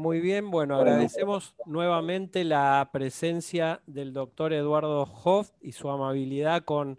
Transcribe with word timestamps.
Muy 0.00 0.20
bien, 0.20 0.50
bueno, 0.50 0.76
agradecemos 0.76 1.54
nuevamente 1.66 2.42
la 2.42 2.88
presencia 2.90 3.82
del 3.86 4.14
doctor 4.14 4.54
Eduardo 4.54 5.02
Hoff 5.02 5.50
y 5.60 5.72
su 5.72 5.90
amabilidad 5.90 6.64
con 6.64 6.98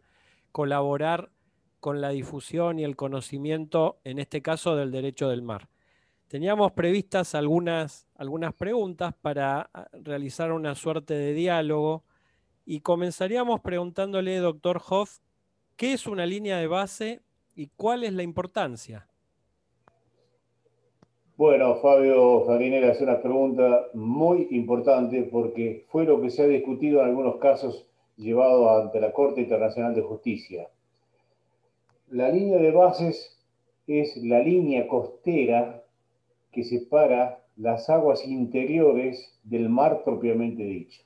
colaborar 0.51 1.31
con 1.79 1.99
la 1.99 2.09
difusión 2.09 2.77
y 2.77 2.83
el 2.83 2.95
conocimiento, 2.95 3.99
en 4.03 4.19
este 4.19 4.43
caso, 4.43 4.75
del 4.75 4.91
derecho 4.91 5.29
del 5.29 5.41
mar. 5.41 5.67
Teníamos 6.27 6.73
previstas 6.73 7.33
algunas, 7.33 8.07
algunas 8.13 8.53
preguntas 8.53 9.15
para 9.19 9.71
ah, 9.73 9.87
realizar 9.93 10.51
una 10.51 10.75
suerte 10.75 11.15
de 11.15 11.33
diálogo 11.33 12.03
y 12.67 12.81
comenzaríamos 12.81 13.61
preguntándole, 13.61 14.37
doctor 14.37 14.79
Hoff, 14.87 15.17
¿qué 15.75 15.93
es 15.93 16.05
una 16.05 16.27
línea 16.27 16.59
de 16.59 16.67
base 16.67 17.23
y 17.55 17.71
cuál 17.75 18.03
es 18.03 18.13
la 18.13 18.21
importancia? 18.21 19.07
Bueno, 21.41 21.77
Fabio 21.77 22.45
Farinera 22.45 22.91
es 22.91 23.01
una 23.01 23.19
pregunta 23.19 23.87
muy 23.95 24.47
importante 24.51 25.23
porque 25.23 25.85
fue 25.89 26.05
lo 26.05 26.21
que 26.21 26.29
se 26.29 26.43
ha 26.43 26.45
discutido 26.45 27.01
en 27.01 27.07
algunos 27.07 27.37
casos 27.37 27.87
llevados 28.15 28.83
ante 28.83 28.99
la 28.99 29.11
Corte 29.11 29.41
Internacional 29.41 29.95
de 29.95 30.03
Justicia. 30.03 30.69
La 32.11 32.29
línea 32.29 32.59
de 32.59 32.69
bases 32.69 33.39
es 33.87 34.17
la 34.17 34.37
línea 34.37 34.87
costera 34.87 35.83
que 36.51 36.63
separa 36.63 37.39
las 37.57 37.89
aguas 37.89 38.23
interiores 38.23 39.39
del 39.41 39.67
mar 39.67 40.03
propiamente 40.03 40.61
dicho. 40.61 41.01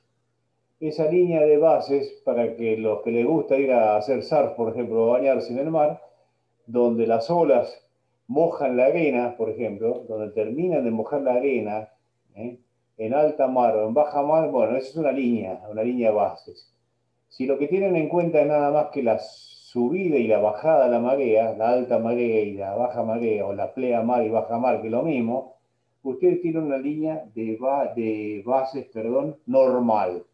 Esa 0.80 1.10
línea 1.10 1.46
de 1.46 1.56
bases, 1.56 2.12
para 2.26 2.56
que 2.56 2.76
los 2.76 3.00
que 3.00 3.10
les 3.10 3.24
gusta 3.24 3.56
ir 3.56 3.72
a 3.72 3.96
hacer 3.96 4.22
surf, 4.22 4.50
por 4.50 4.70
ejemplo, 4.70 5.06
o 5.06 5.12
bañarse 5.12 5.54
en 5.54 5.60
el 5.60 5.70
mar, 5.70 6.02
donde 6.66 7.06
las 7.06 7.30
olas 7.30 7.85
mojan 8.28 8.76
la 8.76 8.86
arena, 8.86 9.36
por 9.36 9.50
ejemplo, 9.50 10.04
donde 10.08 10.32
terminan 10.32 10.84
de 10.84 10.90
mojar 10.90 11.22
la 11.22 11.34
arena, 11.34 11.88
¿eh? 12.34 12.58
en 12.98 13.14
alta 13.14 13.46
mar 13.46 13.76
o 13.76 13.86
en 13.86 13.94
baja 13.94 14.22
mar, 14.22 14.50
bueno, 14.50 14.76
esa 14.76 14.88
es 14.88 14.96
una 14.96 15.12
línea, 15.12 15.60
una 15.70 15.82
línea 15.82 16.10
de 16.10 16.16
bases. 16.16 16.72
Si 17.28 17.46
lo 17.46 17.58
que 17.58 17.68
tienen 17.68 17.96
en 17.96 18.08
cuenta 18.08 18.40
es 18.40 18.46
nada 18.46 18.70
más 18.70 18.86
que 18.86 19.02
las 19.02 19.56
subida 19.76 20.16
y 20.16 20.26
la 20.26 20.38
bajada 20.38 20.84
de 20.86 20.90
la 20.92 21.00
marea, 21.00 21.54
la 21.54 21.70
alta 21.70 21.98
marea 21.98 22.40
y 22.40 22.52
la 22.54 22.74
baja 22.74 23.02
marea, 23.02 23.46
o 23.46 23.52
la 23.52 23.74
plea 23.74 24.02
mar 24.02 24.24
y 24.24 24.30
baja 24.30 24.58
mar, 24.58 24.80
que 24.80 24.86
es 24.86 24.92
lo 24.92 25.02
mismo, 25.02 25.56
ustedes 26.02 26.40
tienen 26.40 26.62
una 26.62 26.78
línea 26.78 27.26
de, 27.34 27.58
de 27.94 28.42
bases 28.46 28.86
perdón, 28.86 29.36
normal. 29.44 30.24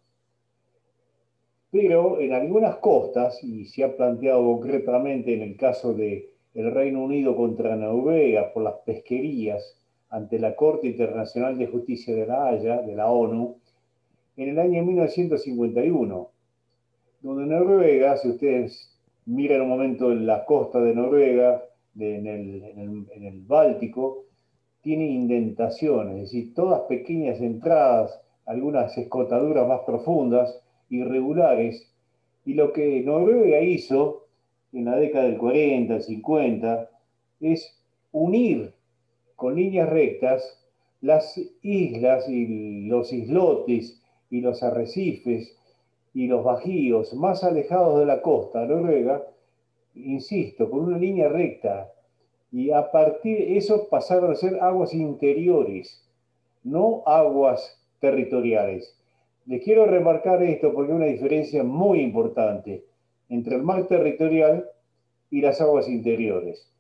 Pero 1.73 2.21
en 2.21 2.35
algunas 2.35 2.77
costas, 2.77 3.43
y 3.43 3.65
se 3.65 3.83
ha 3.83 3.97
planteado 3.97 4.45
concretamente 4.45 5.35
en 5.35 5.43
el 5.43 5.57
caso 5.57 5.95
del 5.95 6.27
el 6.55 6.73
Reino 6.73 7.03
Unido 7.03 7.35
contra 7.37 7.77
Noruega 7.77 8.53
por 8.53 8.63
las 8.63 8.75
pesquerías 8.85 9.79
ante 10.11 10.39
la 10.39 10.55
Corte 10.55 10.87
Internacional 10.87 11.57
de 11.57 11.67
Justicia 11.67 12.15
de 12.15 12.27
la 12.27 12.49
Haya, 12.49 12.83
de 12.83 12.95
la 12.95 13.11
ONU, 13.11 13.57
en 14.37 14.49
el 14.51 14.59
año 14.59 14.85
1951, 14.85 16.31
donde 17.23 17.47
Noruega, 17.47 18.17
si 18.17 18.29
ustedes 18.29 18.99
mira 19.27 19.63
un 19.63 19.69
momento 19.69 20.13
en 20.13 20.27
la 20.27 20.45
costa 20.45 20.81
de 20.81 20.95
Noruega, 20.95 21.63
en, 21.99 22.27
el, 22.27 23.43
Báltico, 23.47 24.25
tiene 24.83 25.07
indentaciones, 25.07 26.17
es 26.17 26.23
decir, 26.23 26.55
todas 26.55 26.81
pequeñas 26.83 27.41
entradas, 27.41 28.21
algunas 28.47 28.97
escotaduras 28.99 29.69
más 29.69 29.81
profundas, 29.87 30.61
irregulares, 30.89 31.89
y 32.45 32.55
lo 32.55 32.73
que 32.73 33.03
Noruega 33.03 33.61
hizo 33.61 34.22
en 34.73 34.87
la 34.87 34.97
década 34.97 35.25
del 35.25 35.39
40, 35.39 36.01
50, 36.01 36.91
es 37.41 37.79
unir 38.11 38.75
con 39.37 39.55
líneas 39.57 39.89
rectas 39.89 40.59
las 41.01 41.39
islas 41.63 42.29
y 42.29 42.87
los 42.87 43.13
islotes 43.13 44.01
y 44.31 44.41
los 44.41 44.63
arrecifes 44.63 45.57
y 46.15 46.27
los 46.27 46.45
bajíos 46.45 47.13
más 47.15 47.43
alejados 47.43 47.99
de 47.99 48.07
la 48.07 48.23
costa 48.23 48.65
noruega, 48.65 49.23
insisto, 49.95 50.71
con 50.71 50.81
una 50.81 50.99
línea 50.99 51.29
recta, 51.29 51.91
y 52.51 52.71
a 52.71 52.91
partir 52.91 53.39
de 53.39 53.57
eso 53.57 53.89
pasaron 53.89 54.31
a 54.31 54.37
ser 54.37 54.61
aguas 54.61 54.93
interiores, 54.95 56.07
no 56.63 57.03
aguas 57.07 57.81
territoriales. 57.99 58.95
Les 59.47 59.63
quiero 59.63 59.87
remarcar 59.87 60.43
esto 60.43 60.73
porque 60.73 60.93
hay 60.93 60.97
una 60.97 61.07
diferencia 61.07 61.65
muy 61.65 62.01
importante 62.01 62.85
entre 63.33 63.57
el 63.57 63.63
mar 63.63 63.87
territorial 63.87 64.67
y 65.31 65.41
las 65.41 65.63
aguas 65.63 65.89
interiores. 65.89 66.71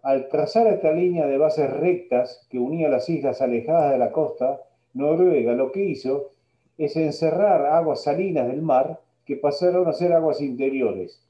Al 0.00 0.28
trazar 0.28 0.68
esta 0.68 0.92
línea 0.92 1.26
de 1.26 1.38
bases 1.38 1.68
rectas 1.68 2.46
que 2.48 2.60
unía 2.60 2.88
las 2.88 3.08
islas 3.08 3.42
alejadas 3.42 3.90
de 3.90 3.98
la 3.98 4.12
costa, 4.12 4.60
Noruega 4.94 5.54
lo 5.54 5.72
que 5.72 5.84
hizo 5.84 6.30
es 6.78 6.96
encerrar 6.96 7.66
aguas 7.66 8.04
salinas 8.04 8.46
del 8.46 8.62
mar 8.62 9.00
que 9.24 9.34
pasaron 9.34 9.88
a 9.88 9.92
ser 9.92 10.12
aguas 10.12 10.40
interiores, 10.40 11.20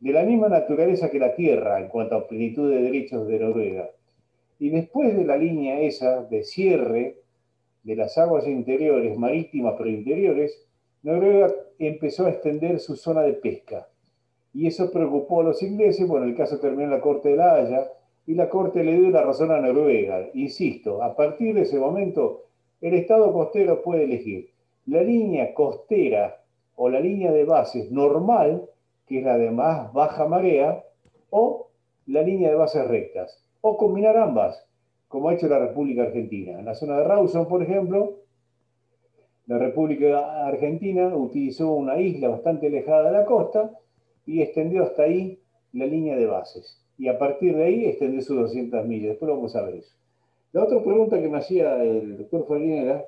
de 0.00 0.12
la 0.12 0.24
misma 0.24 0.48
naturaleza 0.48 1.08
que 1.08 1.20
la 1.20 1.36
Tierra 1.36 1.78
en 1.78 1.86
cuanto 1.86 2.16
a 2.16 2.26
plenitud 2.26 2.68
de 2.68 2.82
derechos 2.82 3.28
de 3.28 3.38
Noruega. 3.38 3.90
Y 4.58 4.70
después 4.70 5.16
de 5.16 5.24
la 5.24 5.36
línea 5.36 5.78
esa 5.80 6.24
de 6.24 6.42
cierre 6.42 7.18
de 7.84 7.94
las 7.94 8.18
aguas 8.18 8.48
interiores, 8.48 9.16
marítimas 9.16 9.74
pero 9.78 9.88
interiores, 9.88 10.66
Noruega 11.04 11.54
empezó 11.78 12.24
a 12.24 12.30
extender 12.30 12.80
su 12.80 12.96
zona 12.96 13.20
de 13.22 13.34
pesca. 13.34 13.86
Y 14.54 14.66
eso 14.66 14.90
preocupó 14.90 15.42
a 15.42 15.44
los 15.44 15.62
ingleses, 15.62 16.08
bueno, 16.08 16.24
el 16.24 16.34
caso 16.34 16.58
terminó 16.58 16.84
en 16.84 16.90
la 16.90 17.00
Corte 17.02 17.28
de 17.28 17.36
la 17.36 17.54
Haya, 17.54 17.90
y 18.26 18.34
la 18.34 18.48
Corte 18.48 18.82
le 18.82 18.96
dio 18.96 19.10
la 19.10 19.22
razón 19.22 19.50
a 19.50 19.60
Noruega. 19.60 20.26
Insisto, 20.32 21.02
a 21.02 21.14
partir 21.14 21.54
de 21.54 21.62
ese 21.62 21.78
momento, 21.78 22.44
el 22.80 22.94
Estado 22.94 23.32
costero 23.34 23.82
puede 23.82 24.04
elegir 24.04 24.48
la 24.86 25.02
línea 25.02 25.52
costera 25.52 26.42
o 26.74 26.88
la 26.88 27.00
línea 27.00 27.32
de 27.32 27.44
bases 27.44 27.90
normal, 27.90 28.66
que 29.06 29.18
es 29.18 29.24
la 29.24 29.36
de 29.36 29.50
más 29.50 29.92
baja 29.92 30.26
marea, 30.26 30.84
o 31.28 31.68
la 32.06 32.22
línea 32.22 32.48
de 32.48 32.56
bases 32.56 32.88
rectas, 32.88 33.44
o 33.60 33.76
combinar 33.76 34.16
ambas, 34.16 34.66
como 35.08 35.28
ha 35.28 35.34
hecho 35.34 35.48
la 35.48 35.58
República 35.58 36.04
Argentina. 36.04 36.58
En 36.58 36.64
la 36.64 36.74
zona 36.74 36.98
de 36.98 37.04
Rawson, 37.04 37.46
por 37.46 37.62
ejemplo, 37.62 38.24
la 39.46 39.58
República 39.58 40.46
Argentina 40.46 41.14
utilizó 41.14 41.72
una 41.72 42.00
isla 42.00 42.28
bastante 42.28 42.68
alejada 42.68 43.10
de 43.10 43.18
la 43.18 43.24
costa 43.26 43.78
y 44.26 44.40
extendió 44.40 44.84
hasta 44.84 45.02
ahí 45.02 45.38
la 45.72 45.86
línea 45.86 46.16
de 46.16 46.26
bases. 46.26 46.80
Y 46.96 47.08
a 47.08 47.18
partir 47.18 47.54
de 47.56 47.64
ahí 47.64 47.84
extendió 47.84 48.22
sus 48.22 48.36
200 48.36 48.86
millas. 48.86 49.10
Después 49.10 49.30
vamos 49.30 49.54
a 49.54 49.62
ver 49.62 49.76
eso. 49.76 49.94
La 50.52 50.62
otra 50.62 50.82
pregunta 50.82 51.20
que 51.20 51.28
me 51.28 51.38
hacía 51.38 51.82
el 51.82 52.16
doctor 52.16 52.46
Farina 52.46 52.80
era 52.80 53.04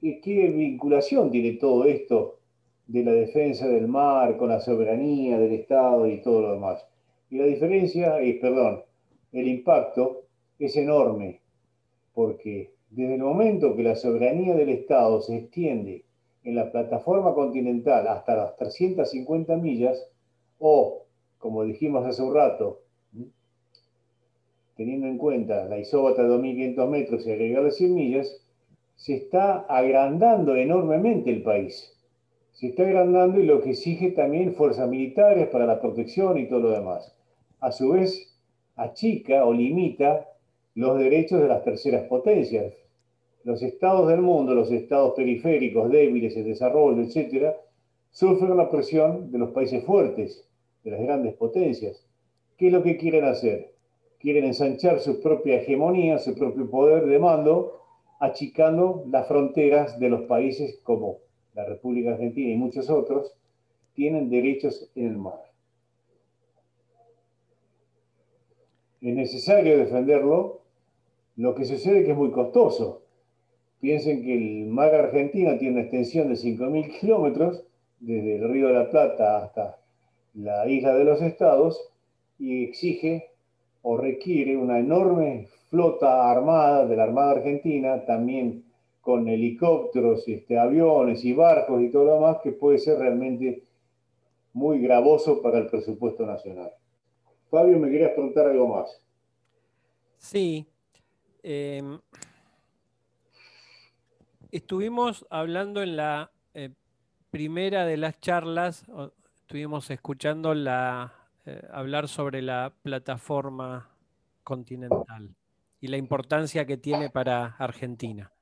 ¿qué 0.00 0.48
vinculación 0.48 1.30
tiene 1.30 1.52
todo 1.52 1.84
esto 1.84 2.40
de 2.86 3.04
la 3.04 3.12
defensa 3.12 3.68
del 3.68 3.88
mar 3.88 4.36
con 4.36 4.48
la 4.48 4.60
soberanía 4.60 5.38
del 5.38 5.52
Estado 5.52 6.06
y 6.08 6.20
todo 6.20 6.42
lo 6.42 6.52
demás? 6.52 6.84
Y 7.30 7.38
la 7.38 7.44
diferencia, 7.44 8.20
es, 8.20 8.36
perdón, 8.40 8.82
el 9.32 9.48
impacto 9.48 10.22
es 10.58 10.76
enorme, 10.76 11.40
porque 12.14 12.75
desde 12.96 13.16
el 13.16 13.22
momento 13.22 13.76
que 13.76 13.82
la 13.82 13.94
soberanía 13.94 14.54
del 14.54 14.70
Estado 14.70 15.20
se 15.20 15.36
extiende 15.36 16.06
en 16.44 16.54
la 16.54 16.72
plataforma 16.72 17.34
continental 17.34 18.08
hasta 18.08 18.34
las 18.34 18.56
350 18.56 19.54
millas, 19.58 20.02
o, 20.58 21.02
como 21.36 21.64
dijimos 21.64 22.06
hace 22.06 22.22
un 22.22 22.34
rato, 22.34 22.80
teniendo 24.78 25.08
en 25.08 25.18
cuenta 25.18 25.66
la 25.66 25.78
isóbata 25.78 26.22
de 26.22 26.30
2.500 26.30 26.88
metros 26.88 27.26
y 27.26 27.32
agregarle 27.32 27.70
100 27.70 27.94
millas, 27.94 28.42
se 28.94 29.16
está 29.16 29.58
agrandando 29.68 30.56
enormemente 30.56 31.30
el 31.30 31.42
país. 31.42 31.92
Se 32.52 32.68
está 32.68 32.84
agrandando 32.84 33.38
y 33.38 33.44
lo 33.44 33.60
que 33.60 33.72
exige 33.72 34.12
también 34.12 34.54
fuerzas 34.54 34.88
militares 34.88 35.48
para 35.48 35.66
la 35.66 35.82
protección 35.82 36.38
y 36.38 36.48
todo 36.48 36.60
lo 36.60 36.70
demás. 36.70 37.14
A 37.60 37.72
su 37.72 37.90
vez, 37.90 38.34
achica 38.74 39.44
o 39.44 39.52
limita 39.52 40.30
los 40.74 40.98
derechos 40.98 41.42
de 41.42 41.48
las 41.48 41.62
terceras 41.62 42.04
potencias. 42.04 42.85
Los 43.46 43.62
estados 43.62 44.08
del 44.08 44.22
mundo, 44.22 44.56
los 44.56 44.72
estados 44.72 45.14
periféricos, 45.14 45.88
débiles, 45.88 46.36
en 46.36 46.46
desarrollo, 46.46 47.00
etc., 47.00 47.54
sufren 48.10 48.56
la 48.56 48.68
presión 48.68 49.30
de 49.30 49.38
los 49.38 49.50
países 49.50 49.84
fuertes, 49.84 50.44
de 50.82 50.90
las 50.90 51.00
grandes 51.00 51.36
potencias. 51.36 52.04
¿Qué 52.56 52.66
es 52.66 52.72
lo 52.72 52.82
que 52.82 52.96
quieren 52.96 53.24
hacer? 53.24 53.72
Quieren 54.18 54.46
ensanchar 54.46 54.98
su 54.98 55.20
propia 55.22 55.60
hegemonía, 55.60 56.18
su 56.18 56.34
propio 56.34 56.68
poder 56.68 57.06
de 57.06 57.20
mando 57.20 57.84
achicando 58.18 59.04
las 59.12 59.28
fronteras 59.28 59.96
de 60.00 60.08
los 60.08 60.22
países 60.22 60.80
como 60.82 61.18
la 61.54 61.64
República 61.66 62.14
Argentina 62.14 62.50
y 62.50 62.56
muchos 62.56 62.90
otros, 62.90 63.32
tienen 63.94 64.28
derechos 64.28 64.90
en 64.96 65.06
el 65.06 65.18
mar. 65.18 65.40
Es 69.00 69.14
necesario 69.14 69.78
defenderlo, 69.78 70.62
lo 71.36 71.54
que 71.54 71.64
sucede 71.64 72.00
es 72.00 72.06
que 72.06 72.10
es 72.10 72.16
muy 72.16 72.32
costoso. 72.32 73.05
Piensen 73.86 74.24
que 74.24 74.34
el 74.34 74.66
mar 74.66 74.92
argentino 74.92 75.56
tiene 75.58 75.74
una 75.74 75.82
extensión 75.82 76.26
de 76.28 76.34
5.000 76.34 76.98
kilómetros, 76.98 77.62
desde 78.00 78.34
el 78.34 78.48
río 78.50 78.66
de 78.66 78.74
la 78.74 78.90
Plata 78.90 79.44
hasta 79.44 79.78
la 80.34 80.66
isla 80.66 80.92
de 80.92 81.04
los 81.04 81.22
estados, 81.22 81.80
y 82.36 82.64
exige 82.64 83.30
o 83.82 83.96
requiere 83.96 84.56
una 84.56 84.80
enorme 84.80 85.46
flota 85.70 86.28
armada 86.28 86.84
de 86.84 86.96
la 86.96 87.04
Armada 87.04 87.30
Argentina, 87.30 88.04
también 88.04 88.64
con 89.00 89.28
helicópteros, 89.28 90.26
este, 90.26 90.58
aviones 90.58 91.24
y 91.24 91.32
barcos 91.32 91.80
y 91.80 91.88
todo 91.88 92.06
lo 92.06 92.14
demás, 92.14 92.38
que 92.42 92.50
puede 92.50 92.78
ser 92.78 92.98
realmente 92.98 93.62
muy 94.52 94.80
gravoso 94.80 95.40
para 95.40 95.58
el 95.58 95.68
presupuesto 95.68 96.26
nacional. 96.26 96.72
Fabio, 97.52 97.78
me 97.78 97.88
querías 97.88 98.10
preguntar 98.10 98.48
algo 98.48 98.66
más. 98.66 99.00
Sí. 100.18 100.66
Em, 101.48 102.00
estuvimos 104.50 105.26
hablando 105.30 105.82
en 105.82 105.96
la 105.96 106.30
eh, 106.54 106.70
primera 107.30 107.86
de 107.86 107.96
las 107.96 108.20
charlas, 108.20 108.84
estuvimos 109.40 109.90
escuchando 109.90 110.54
la, 110.54 111.12
eh, 111.44 111.62
hablar 111.72 112.08
sobre 112.08 112.42
la 112.42 112.72
plataforma 112.82 113.90
continental 114.42 115.34
y 115.80 115.88
la 115.88 115.96
importancia 115.96 116.66
que 116.66 116.76
tiene 116.76 117.10
para 117.10 117.56
Argentina. 117.58 118.32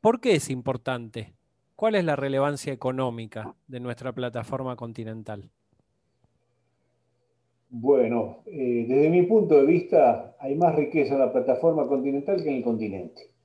¿Por 0.00 0.20
qué 0.20 0.34
es 0.34 0.50
importante? 0.50 1.34
¿Cuál 1.74 1.96
es 1.96 2.04
la 2.04 2.16
relevancia 2.16 2.72
económica 2.72 3.54
de 3.66 3.80
nuestra 3.80 4.12
plataforma 4.12 4.76
continental? 4.76 5.50
Bueno, 7.68 8.38
eh, 8.46 8.86
desde 8.88 9.10
mi 9.10 9.22
punto 9.22 9.56
de 9.56 9.66
vista, 9.66 10.36
hay 10.38 10.54
más 10.54 10.74
riqueza 10.76 11.14
en 11.14 11.20
la 11.20 11.32
plataforma 11.32 11.86
continental 11.86 12.42
que 12.42 12.48
en 12.48 12.56
el 12.56 12.62
continente. 12.62 13.35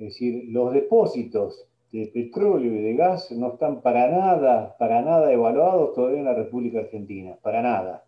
Es 0.00 0.14
decir, 0.14 0.46
los 0.48 0.72
depósitos 0.72 1.68
de 1.92 2.06
petróleo 2.06 2.72
y 2.74 2.80
de 2.80 2.94
gas 2.94 3.30
no 3.32 3.52
están 3.52 3.82
para 3.82 4.10
nada, 4.10 4.74
para 4.78 5.02
nada 5.02 5.30
evaluados 5.30 5.92
todavía 5.94 6.20
en 6.20 6.24
la 6.24 6.32
República 6.32 6.78
Argentina, 6.78 7.36
para 7.42 7.60
nada. 7.60 8.02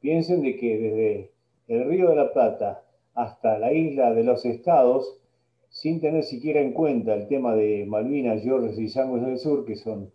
Piensen 0.00 0.40
de 0.40 0.56
que 0.56 0.78
desde 0.78 1.30
el 1.68 1.86
Río 1.90 2.08
de 2.08 2.16
la 2.16 2.32
Plata 2.32 2.82
hasta 3.14 3.58
la 3.58 3.70
isla 3.70 4.14
de 4.14 4.24
los 4.24 4.46
estados, 4.46 5.20
sin 5.68 6.00
tener 6.00 6.22
siquiera 6.22 6.62
en 6.62 6.72
cuenta 6.72 7.12
el 7.12 7.28
tema 7.28 7.54
de 7.54 7.84
Malvinas, 7.86 8.42
Georges 8.42 8.78
y 8.78 8.88
Sandwich 8.88 9.22
del 9.22 9.38
Sur, 9.38 9.66
que 9.66 9.76
son 9.76 10.10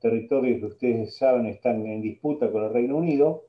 territorios 0.00 0.60
que 0.60 0.66
ustedes 0.66 1.18
saben 1.18 1.44
están 1.44 1.86
en 1.86 2.00
disputa 2.00 2.50
con 2.50 2.64
el 2.64 2.72
Reino 2.72 2.96
Unido, 2.96 3.44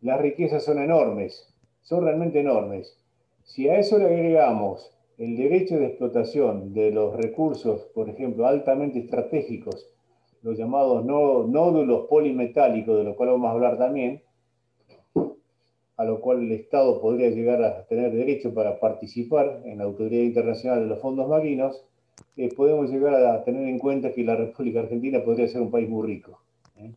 las 0.00 0.18
riquezas 0.18 0.64
son 0.64 0.78
enormes, 0.78 1.46
son 1.82 2.04
realmente 2.04 2.40
enormes. 2.40 2.98
Si 3.44 3.68
a 3.68 3.78
eso 3.78 3.98
le 3.98 4.06
agregamos 4.06 4.92
el 5.22 5.36
derecho 5.36 5.78
de 5.78 5.86
explotación 5.86 6.74
de 6.74 6.90
los 6.90 7.14
recursos, 7.14 7.82
por 7.94 8.08
ejemplo, 8.08 8.44
altamente 8.44 8.98
estratégicos, 8.98 9.86
los 10.42 10.58
llamados 10.58 11.04
nódulos 11.04 12.08
polimetálicos, 12.08 12.98
de 12.98 13.04
los 13.04 13.14
cuales 13.14 13.34
vamos 13.34 13.48
a 13.48 13.52
hablar 13.52 13.78
también, 13.78 14.20
a 15.96 16.04
lo 16.04 16.20
cual 16.20 16.42
el 16.42 16.50
Estado 16.50 17.00
podría 17.00 17.30
llegar 17.30 17.62
a 17.62 17.86
tener 17.86 18.10
derecho 18.10 18.52
para 18.52 18.80
participar 18.80 19.62
en 19.64 19.78
la 19.78 19.84
Autoridad 19.84 20.24
Internacional 20.24 20.80
de 20.80 20.86
los 20.86 20.98
Fondos 20.98 21.28
Marinos, 21.28 21.84
eh, 22.36 22.48
podemos 22.52 22.90
llegar 22.90 23.14
a 23.14 23.44
tener 23.44 23.68
en 23.68 23.78
cuenta 23.78 24.12
que 24.12 24.24
la 24.24 24.34
República 24.34 24.80
Argentina 24.80 25.22
podría 25.24 25.46
ser 25.46 25.60
un 25.60 25.70
país 25.70 25.88
muy 25.88 26.04
rico. 26.04 26.40
¿eh? 26.78 26.90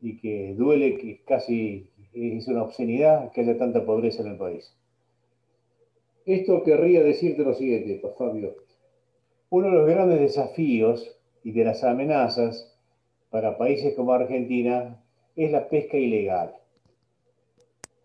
Y 0.00 0.16
que 0.18 0.54
duele, 0.54 0.96
que 0.96 1.22
casi 1.24 1.90
es 2.12 2.46
una 2.46 2.62
obscenidad 2.62 3.32
que 3.32 3.40
haya 3.40 3.58
tanta 3.58 3.84
pobreza 3.84 4.22
en 4.22 4.28
el 4.28 4.36
país. 4.36 4.76
Esto 6.24 6.62
querría 6.62 7.02
decirte 7.02 7.42
lo 7.42 7.54
siguiente, 7.54 8.00
Fabio. 8.16 8.56
Uno 9.50 9.68
de 9.68 9.72
los 9.74 9.86
grandes 9.86 10.20
desafíos 10.20 11.16
y 11.42 11.52
de 11.52 11.64
las 11.64 11.84
amenazas 11.84 12.76
para 13.30 13.58
países 13.58 13.94
como 13.94 14.12
Argentina 14.12 15.02
es 15.36 15.50
la 15.50 15.68
pesca 15.68 15.96
ilegal 15.96 16.54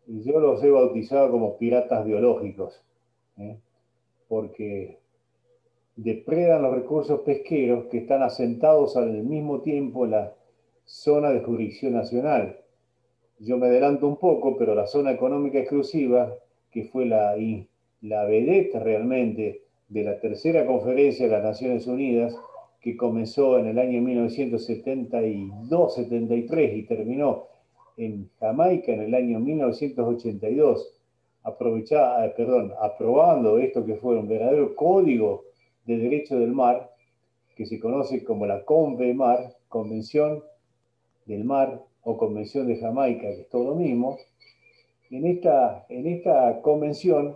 yo 0.07 0.39
los 0.39 0.63
he 0.63 0.71
bautizado 0.71 1.29
como 1.31 1.57
piratas 1.57 2.05
biológicos, 2.05 2.81
¿eh? 3.37 3.57
porque 4.27 4.99
depredan 5.95 6.61
los 6.61 6.73
recursos 6.73 7.21
pesqueros 7.21 7.85
que 7.85 7.99
están 7.99 8.23
asentados 8.23 8.95
al 8.95 9.11
mismo 9.23 9.61
tiempo 9.61 10.05
en 10.05 10.11
la 10.11 10.33
zona 10.85 11.31
de 11.31 11.41
jurisdicción 11.41 11.93
nacional. 11.93 12.57
Yo 13.39 13.57
me 13.57 13.67
adelanto 13.67 14.07
un 14.07 14.17
poco, 14.17 14.57
pero 14.57 14.73
la 14.73 14.87
zona 14.87 15.11
económica 15.11 15.59
exclusiva, 15.59 16.33
que 16.71 16.85
fue 16.85 17.05
la, 17.05 17.35
la 18.01 18.25
vedette 18.25 18.79
realmente 18.79 19.61
de 19.87 20.03
la 20.03 20.19
tercera 20.19 20.65
conferencia 20.65 21.25
de 21.25 21.31
las 21.31 21.43
Naciones 21.43 21.87
Unidas, 21.87 22.35
que 22.81 22.95
comenzó 22.95 23.57
en 23.57 23.67
el 23.67 23.79
año 23.79 24.01
1972-73 24.01 26.77
y 26.77 26.83
terminó 26.83 27.47
en 27.97 28.29
Jamaica 28.39 28.93
en 28.93 29.01
el 29.01 29.15
año 29.15 29.39
1982, 29.39 30.93
eh, 31.45 32.33
perdón, 32.35 32.73
aprobando 32.79 33.57
esto 33.57 33.85
que 33.85 33.95
fue 33.95 34.17
un 34.17 34.27
verdadero 34.27 34.75
código 34.75 35.45
de 35.85 35.97
derecho 35.97 36.37
del 36.37 36.51
mar, 36.51 36.91
que 37.55 37.65
se 37.65 37.79
conoce 37.79 38.23
como 38.23 38.45
la 38.45 38.63
CONVEMAR, 38.63 39.55
Convención 39.67 40.43
del 41.25 41.43
Mar 41.43 41.81
o 42.03 42.17
Convención 42.17 42.67
de 42.67 42.77
Jamaica, 42.77 43.21
que 43.21 43.41
es 43.41 43.49
todo 43.49 43.71
lo 43.71 43.75
mismo, 43.75 44.17
en 45.09 45.25
esta, 45.25 45.85
en 45.89 46.07
esta 46.07 46.61
convención 46.61 47.35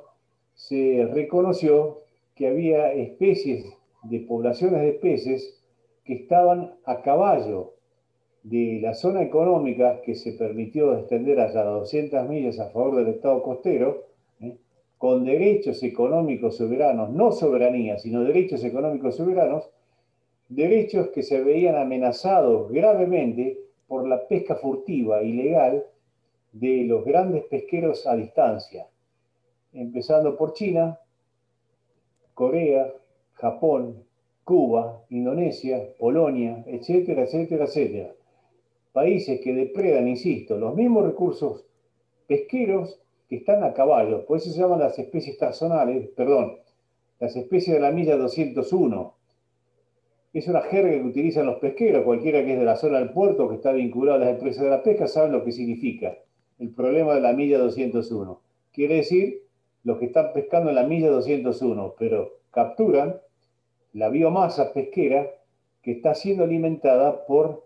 se 0.67 1.07
reconoció 1.11 2.01
que 2.35 2.47
había 2.47 2.93
especies 2.93 3.65
de 4.03 4.19
poblaciones 4.19 4.81
de 4.81 4.93
peces 4.93 5.59
que 6.05 6.13
estaban 6.13 6.75
a 6.85 7.01
caballo 7.01 7.73
de 8.43 8.79
la 8.81 8.93
zona 8.93 9.21
económica 9.21 10.01
que 10.01 10.15
se 10.15 10.33
permitió 10.33 10.97
extender 10.97 11.39
hasta 11.39 11.63
200 11.63 12.27
millas 12.29 12.59
a 12.59 12.69
favor 12.69 12.95
del 12.95 13.15
Estado 13.15 13.41
costero, 13.41 14.05
¿eh? 14.39 14.57
con 14.97 15.25
derechos 15.25 15.81
económicos 15.83 16.57
soberanos, 16.57 17.09
no 17.09 17.31
soberanía, 17.31 17.97
sino 17.97 18.23
derechos 18.23 18.63
económicos 18.63 19.15
soberanos, 19.15 19.69
derechos 20.47 21.09
que 21.09 21.23
se 21.23 21.41
veían 21.43 21.75
amenazados 21.75 22.71
gravemente 22.71 23.57
por 23.87 24.07
la 24.07 24.27
pesca 24.27 24.55
furtiva 24.55 25.23
ilegal 25.23 25.85
de 26.51 26.83
los 26.85 27.03
grandes 27.03 27.45
pesqueros 27.45 28.05
a 28.05 28.15
distancia, 28.15 28.87
empezando 29.73 30.38
por 30.38 30.53
China, 30.53 31.00
Corea, 32.33 32.94
Japón, 33.33 34.03
Cuba, 34.44 35.03
Indonesia, 35.09 35.94
Polonia, 35.97 36.63
etcétera, 36.68 37.23
etcétera, 37.23 37.65
etcétera 37.65 38.13
países 38.91 39.39
que 39.41 39.53
depredan, 39.53 40.07
insisto, 40.07 40.57
los 40.57 40.75
mismos 40.75 41.06
recursos 41.06 41.65
pesqueros 42.27 43.00
que 43.29 43.38
están 43.38 43.63
a 43.63 43.73
caballo, 43.73 44.25
por 44.25 44.38
eso 44.38 44.51
se 44.51 44.59
llaman 44.59 44.79
las 44.79 45.00
especies 45.00 45.38
taxonales, 45.38 46.10
perdón, 46.10 46.57
las 47.19 47.36
especies 47.36 47.75
de 47.75 47.81
la 47.81 47.91
milla 47.91 48.17
201. 48.17 49.15
Es 50.34 50.48
una 50.48 50.62
jerga 50.62 50.91
que 50.91 51.03
utilizan 51.03 51.45
los 51.45 51.60
pesqueros, 51.60 52.03
cualquiera 52.03 52.43
que 52.43 52.53
es 52.53 52.60
de 52.60 52.65
la 52.65 52.75
zona 52.75 53.00
del 53.00 53.12
puerto, 53.12 53.50
que 53.50 53.55
está 53.55 53.72
vinculado 53.72 54.17
a 54.17 54.25
las 54.25 54.29
empresas 54.29 54.63
de 54.63 54.69
la 54.69 54.84
pesca, 54.84 55.07
sabe 55.07 55.29
lo 55.29 55.43
que 55.43 55.51
significa 55.51 56.17
el 56.60 56.69
problema 56.69 57.15
de 57.15 57.22
la 57.22 57.34
milla 57.34 57.57
201. 57.57 58.41
Quiere 58.72 58.95
decir, 58.95 59.40
los 59.83 59.97
que 59.97 60.05
están 60.05 60.33
pescando 60.33 60.69
en 60.69 60.75
la 60.75 60.83
milla 60.83 61.09
201, 61.09 61.95
pero 61.97 62.39
capturan 62.51 63.19
la 63.93 64.09
biomasa 64.09 64.73
pesquera 64.73 65.29
que 65.81 65.91
está 65.91 66.13
siendo 66.13 66.43
alimentada 66.43 67.25
por 67.25 67.63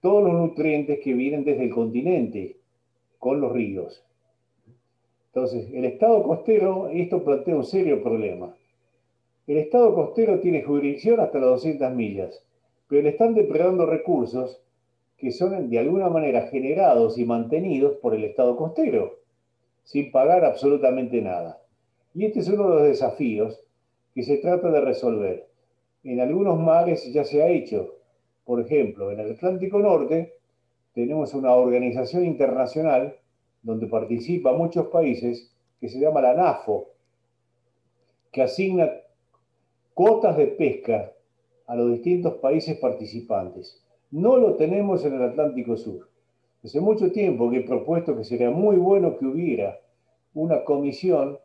todos 0.00 0.24
los 0.24 0.32
nutrientes 0.32 0.98
que 1.00 1.14
vienen 1.14 1.44
desde 1.44 1.64
el 1.64 1.70
continente 1.70 2.56
con 3.18 3.40
los 3.40 3.52
ríos. 3.52 4.04
Entonces, 5.28 5.68
el 5.72 5.84
estado 5.84 6.22
costero, 6.24 6.88
esto 6.88 7.22
plantea 7.22 7.56
un 7.56 7.64
serio 7.64 8.02
problema. 8.02 8.54
El 9.46 9.58
estado 9.58 9.94
costero 9.94 10.40
tiene 10.40 10.62
jurisdicción 10.62 11.20
hasta 11.20 11.38
las 11.38 11.50
200 11.50 11.94
millas, 11.94 12.44
pero 12.88 13.02
le 13.02 13.10
están 13.10 13.34
depredando 13.34 13.86
recursos 13.86 14.60
que 15.16 15.30
son 15.30 15.70
de 15.70 15.78
alguna 15.78 16.08
manera 16.08 16.48
generados 16.48 17.16
y 17.16 17.24
mantenidos 17.24 17.96
por 17.98 18.14
el 18.14 18.24
estado 18.24 18.56
costero, 18.56 19.21
sin 19.84 20.10
pagar 20.10 20.44
absolutamente 20.44 21.20
nada. 21.20 21.60
Y 22.14 22.26
este 22.26 22.40
es 22.40 22.48
uno 22.48 22.68
de 22.68 22.74
los 22.74 22.82
desafíos 22.84 23.64
que 24.14 24.22
se 24.22 24.38
trata 24.38 24.70
de 24.70 24.80
resolver. 24.80 25.48
En 26.04 26.20
algunos 26.20 26.58
mares 26.58 27.10
ya 27.12 27.24
se 27.24 27.42
ha 27.42 27.48
hecho, 27.48 27.96
por 28.44 28.60
ejemplo, 28.60 29.10
en 29.10 29.20
el 29.20 29.32
Atlántico 29.32 29.78
Norte 29.78 30.34
tenemos 30.94 31.32
una 31.32 31.52
organización 31.52 32.26
internacional 32.26 33.16
donde 33.62 33.86
participan 33.86 34.58
muchos 34.58 34.88
países 34.88 35.54
que 35.80 35.88
se 35.88 35.98
llama 35.98 36.20
la 36.20 36.34
NAFO, 36.34 36.90
que 38.30 38.42
asigna 38.42 38.90
cuotas 39.94 40.36
de 40.36 40.48
pesca 40.48 41.12
a 41.66 41.76
los 41.76 41.92
distintos 41.92 42.34
países 42.34 42.78
participantes. 42.78 43.82
No 44.10 44.36
lo 44.36 44.56
tenemos 44.56 45.04
en 45.04 45.14
el 45.14 45.22
Atlántico 45.22 45.76
Sur. 45.76 46.11
Hace 46.64 46.80
mucho 46.80 47.10
tiempo 47.10 47.50
que 47.50 47.58
he 47.58 47.62
propuesto 47.62 48.16
que 48.16 48.24
sería 48.24 48.50
muy 48.50 48.76
bueno 48.76 49.18
que 49.18 49.26
hubiera 49.26 49.80
una 50.34 50.64
comisión 50.64 51.38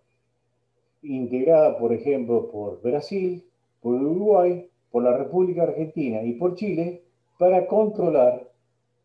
integrada, 1.01 1.77
por 1.77 1.91
ejemplo, 1.91 2.50
por 2.51 2.81
Brasil, 2.81 3.43
por 3.81 3.95
Uruguay, 3.95 4.69
por 4.91 5.03
la 5.03 5.17
República 5.17 5.63
Argentina 5.63 6.21
y 6.24 6.33
por 6.33 6.55
Chile 6.55 7.03
para 7.39 7.67
controlar 7.67 8.51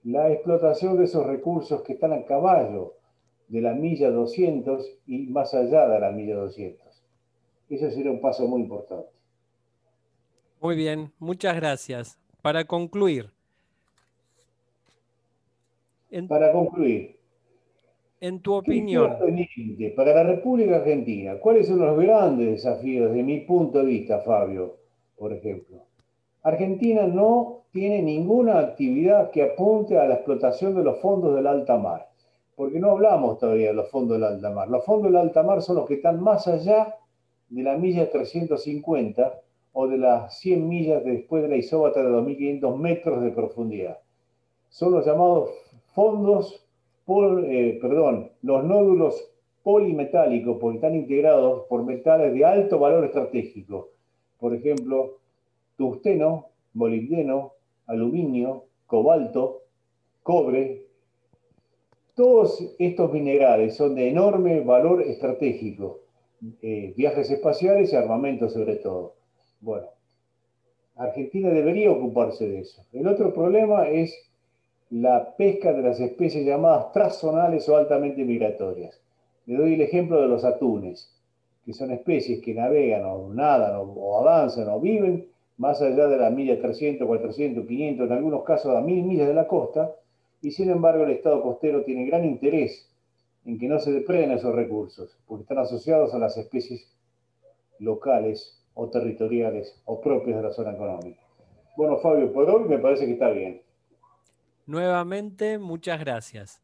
la 0.04 0.30
explotación 0.30 0.98
de 0.98 1.04
esos 1.04 1.26
recursos 1.26 1.82
que 1.82 1.94
están 1.94 2.12
a 2.12 2.24
caballo 2.24 2.94
de 3.48 3.60
la 3.60 3.74
milla 3.74 4.10
200 4.10 4.98
y 5.06 5.26
más 5.26 5.54
allá 5.54 5.88
de 5.88 6.00
la 6.00 6.10
milla 6.10 6.36
200. 6.36 7.02
Eso 7.70 7.90
sería 7.90 8.10
un 8.10 8.20
paso 8.20 8.46
muy 8.46 8.62
importante. 8.62 9.08
Muy 10.60 10.76
bien, 10.76 11.12
muchas 11.18 11.56
gracias. 11.56 12.18
Para 12.40 12.64
concluir. 12.64 13.30
Para 16.28 16.52
concluir. 16.52 17.16
En 18.20 18.40
tu 18.40 18.54
opinión. 18.54 19.16
Para 19.96 20.14
la 20.14 20.22
República 20.22 20.76
Argentina, 20.76 21.38
¿cuáles 21.40 21.66
son 21.66 21.78
los 21.78 21.98
grandes 21.98 22.50
desafíos 22.50 23.08
desde 23.08 23.22
mi 23.22 23.40
punto 23.40 23.78
de 23.78 23.86
vista, 23.86 24.20
Fabio, 24.20 24.76
por 25.16 25.32
ejemplo? 25.32 25.78
Argentina 26.42 27.06
no 27.06 27.62
tiene 27.72 28.02
ninguna 28.02 28.58
actividad 28.58 29.30
que 29.30 29.42
apunte 29.42 29.98
a 29.98 30.04
la 30.04 30.14
explotación 30.14 30.74
de 30.74 30.84
los 30.84 31.00
fondos 31.00 31.34
del 31.34 31.46
alta 31.46 31.78
mar, 31.78 32.10
porque 32.54 32.78
no 32.78 32.90
hablamos 32.90 33.38
todavía 33.38 33.68
de 33.68 33.74
los 33.74 33.90
fondos 33.90 34.18
del 34.18 34.24
alta 34.24 34.50
mar. 34.50 34.68
Los 34.68 34.84
fondos 34.84 35.10
del 35.10 35.20
alta 35.20 35.42
mar 35.42 35.62
son 35.62 35.76
los 35.76 35.86
que 35.88 35.94
están 35.94 36.22
más 36.22 36.46
allá 36.46 36.94
de 37.48 37.62
la 37.62 37.76
milla 37.76 38.10
350 38.10 39.40
o 39.72 39.88
de 39.88 39.98
las 39.98 40.38
100 40.38 40.68
millas 40.68 41.04
después 41.04 41.42
de 41.42 41.48
la 41.48 41.56
isóbata 41.56 42.02
de 42.02 42.10
2.500 42.10 42.76
metros 42.76 43.22
de 43.22 43.30
profundidad. 43.30 43.98
Son 44.68 44.92
los 44.92 45.04
llamados 45.06 45.50
fondos, 45.94 46.64
eh, 47.44 47.78
perdón, 47.80 48.30
los 48.42 48.64
nódulos 48.64 49.32
polimetálicos, 49.62 50.58
porque 50.60 50.76
están 50.76 50.94
integrados 50.94 51.66
por 51.68 51.84
metales 51.84 52.34
de 52.34 52.44
alto 52.44 52.78
valor 52.78 53.04
estratégico. 53.04 53.90
Por 54.38 54.54
ejemplo, 54.54 55.18
tungsteno, 55.76 56.48
molibdeno, 56.74 57.52
aluminio, 57.86 58.64
cobalto, 58.86 59.62
cobre. 60.22 60.86
Todos 62.14 62.74
estos 62.78 63.12
minerales 63.12 63.76
son 63.76 63.94
de 63.94 64.08
enorme 64.08 64.60
valor 64.60 65.02
estratégico, 65.02 66.00
eh, 66.60 66.92
viajes 66.96 67.30
espaciales 67.30 67.92
y 67.92 67.96
armamento 67.96 68.48
sobre 68.48 68.76
todo. 68.76 69.14
Bueno, 69.60 69.86
Argentina 70.96 71.50
debería 71.50 71.90
ocuparse 71.90 72.48
de 72.48 72.60
eso. 72.60 72.84
El 72.92 73.06
otro 73.06 73.32
problema 73.32 73.88
es 73.88 74.14
la 74.92 75.36
pesca 75.36 75.72
de 75.72 75.80
las 75.80 75.98
especies 76.00 76.44
llamadas 76.44 76.92
transzonales 76.92 77.66
o 77.66 77.78
altamente 77.78 78.26
migratorias. 78.26 79.00
Le 79.46 79.56
doy 79.56 79.72
el 79.72 79.80
ejemplo 79.80 80.20
de 80.20 80.28
los 80.28 80.44
atunes, 80.44 81.18
que 81.64 81.72
son 81.72 81.92
especies 81.92 82.42
que 82.42 82.52
navegan 82.52 83.06
o 83.06 83.32
nadan 83.32 83.72
o 83.74 84.18
avanzan 84.18 84.68
o 84.68 84.78
viven 84.78 85.28
más 85.56 85.80
allá 85.80 86.08
de 86.08 86.18
la 86.18 86.28
milla 86.28 86.60
300, 86.60 87.06
400, 87.06 87.66
500, 87.66 88.06
en 88.06 88.12
algunos 88.12 88.44
casos 88.44 88.76
a 88.76 88.82
mil 88.82 89.02
millas 89.04 89.28
de 89.28 89.34
la 89.34 89.46
costa, 89.46 89.94
y 90.42 90.50
sin 90.50 90.68
embargo 90.68 91.04
el 91.04 91.12
Estado 91.12 91.42
costero 91.42 91.84
tiene 91.84 92.04
gran 92.04 92.26
interés 92.26 92.86
en 93.46 93.58
que 93.58 93.68
no 93.68 93.78
se 93.78 93.92
depreden 93.92 94.32
esos 94.32 94.54
recursos, 94.54 95.16
porque 95.26 95.42
están 95.42 95.58
asociados 95.58 96.12
a 96.12 96.18
las 96.18 96.36
especies 96.36 96.86
locales 97.78 98.62
o 98.74 98.90
territoriales 98.90 99.80
o 99.86 100.02
propias 100.02 100.36
de 100.36 100.42
la 100.42 100.52
zona 100.52 100.72
económica. 100.72 101.22
Bueno, 101.78 101.96
Fabio, 101.96 102.30
por 102.30 102.50
hoy 102.50 102.68
me 102.68 102.78
parece 102.78 103.06
que 103.06 103.12
está 103.12 103.30
bien. 103.30 103.62
Nuevamente, 104.66 105.58
muchas 105.58 106.00
gracias. 106.00 106.60